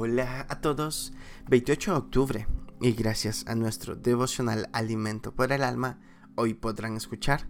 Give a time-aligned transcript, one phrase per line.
[0.00, 1.12] Hola a todos,
[1.48, 2.46] 28 de octubre
[2.80, 5.98] y gracias a nuestro devocional Alimento por el Alma,
[6.36, 7.48] hoy podrán escuchar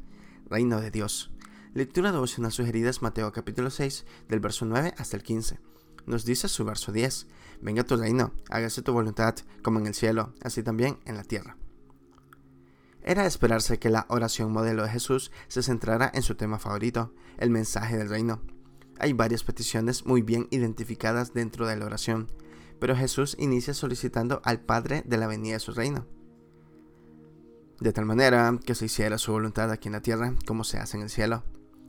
[0.48, 1.30] Reino de Dios.
[1.74, 5.60] Lectura devocional sugerida es Mateo capítulo 6 del verso 9 hasta el 15.
[6.06, 7.26] Nos dice su verso 10,
[7.60, 11.58] venga tu reino, hágase tu voluntad como en el cielo, así también en la tierra.
[13.02, 17.50] Era esperarse que la oración modelo de Jesús se centrara en su tema favorito, el
[17.50, 18.40] mensaje del reino
[19.00, 22.30] hay varias peticiones muy bien identificadas dentro de la oración,
[22.78, 26.06] pero Jesús inicia solicitando al Padre de la venida de su reino.
[27.80, 30.96] De tal manera que se hiciera su voluntad aquí en la tierra como se hace
[30.96, 31.44] en el cielo.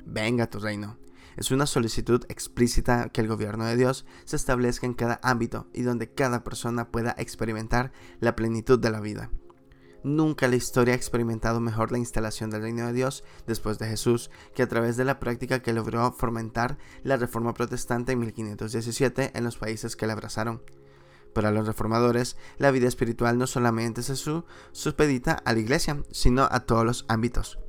[0.06, 0.98] Venga tu reino.
[1.36, 5.84] Es una solicitud explícita que el gobierno de Dios se establezca en cada ámbito y
[5.84, 9.32] donde cada persona pueda experimentar la plenitud de la vida.
[10.04, 14.32] Nunca la historia ha experimentado mejor la instalación del reino de Dios después de Jesús
[14.56, 19.44] que a través de la práctica que logró fomentar la reforma protestante en 1517 en
[19.44, 20.62] los países que la abrazaron.
[21.34, 24.16] Para los reformadores, la vida espiritual no solamente se
[24.72, 27.60] supedita a la iglesia, sino a todos los ámbitos.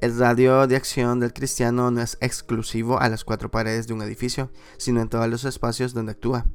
[0.00, 4.02] El radio de acción del cristiano no es exclusivo a las cuatro paredes de un
[4.02, 6.46] edificio, sino en todos los espacios donde actúa.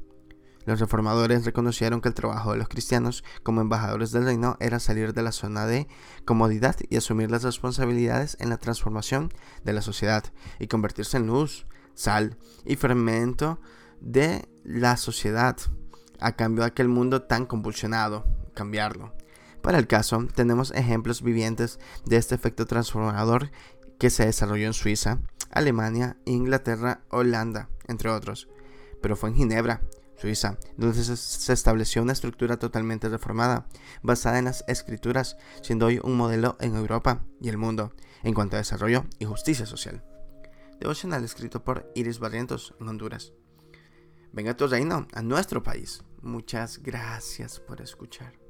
[0.66, 5.14] Los reformadores reconocieron que el trabajo de los cristianos como embajadores del reino era salir
[5.14, 5.88] de la zona de
[6.24, 9.32] comodidad y asumir las responsabilidades en la transformación
[9.64, 10.24] de la sociedad
[10.58, 13.60] y convertirse en luz, sal y fermento
[14.00, 15.56] de la sociedad
[16.20, 18.24] a cambio de aquel mundo tan convulsionado,
[18.54, 19.14] cambiarlo.
[19.62, 23.50] Para el caso, tenemos ejemplos vivientes de este efecto transformador
[23.98, 28.48] que se desarrolló en Suiza, Alemania, Inglaterra, Holanda, entre otros.
[29.02, 29.82] Pero fue en Ginebra,
[30.20, 33.66] Suiza, donde se estableció una estructura totalmente reformada,
[34.02, 38.56] basada en las escrituras, siendo hoy un modelo en Europa y el mundo en cuanto
[38.56, 40.04] a desarrollo y justicia social.
[40.78, 43.32] Devocional escrito por Iris Barrientos en Honduras.
[44.32, 46.02] Venga tu reino a nuestro país.
[46.22, 48.49] Muchas gracias por escuchar.